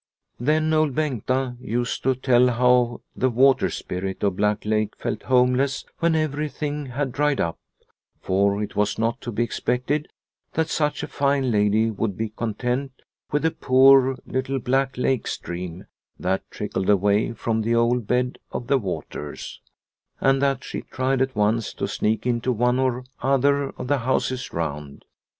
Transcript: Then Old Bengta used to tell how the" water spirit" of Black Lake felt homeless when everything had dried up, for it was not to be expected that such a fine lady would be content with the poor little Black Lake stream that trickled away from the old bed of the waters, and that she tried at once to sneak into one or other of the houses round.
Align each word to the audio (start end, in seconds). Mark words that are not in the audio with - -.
Then 0.39 0.73
Old 0.73 0.95
Bengta 0.95 1.57
used 1.61 2.01
to 2.01 2.15
tell 2.15 2.47
how 2.47 3.01
the" 3.15 3.29
water 3.29 3.69
spirit" 3.69 4.23
of 4.23 4.35
Black 4.35 4.65
Lake 4.65 4.95
felt 4.97 5.21
homeless 5.21 5.85
when 5.99 6.15
everything 6.15 6.87
had 6.87 7.11
dried 7.11 7.39
up, 7.39 7.59
for 8.19 8.63
it 8.63 8.75
was 8.75 8.97
not 8.97 9.21
to 9.21 9.31
be 9.31 9.43
expected 9.43 10.07
that 10.53 10.69
such 10.69 11.03
a 11.03 11.07
fine 11.07 11.51
lady 11.51 11.91
would 11.91 12.17
be 12.17 12.29
content 12.29 12.93
with 13.31 13.43
the 13.43 13.51
poor 13.51 14.17
little 14.25 14.57
Black 14.57 14.97
Lake 14.97 15.27
stream 15.27 15.85
that 16.17 16.49
trickled 16.49 16.89
away 16.89 17.33
from 17.33 17.61
the 17.61 17.75
old 17.75 18.07
bed 18.07 18.39
of 18.51 18.65
the 18.65 18.79
waters, 18.79 19.61
and 20.19 20.41
that 20.41 20.63
she 20.63 20.81
tried 20.81 21.21
at 21.21 21.35
once 21.35 21.75
to 21.75 21.87
sneak 21.87 22.25
into 22.25 22.51
one 22.51 22.79
or 22.79 23.03
other 23.21 23.69
of 23.69 23.85
the 23.85 23.99
houses 23.99 24.51
round. 24.51 25.05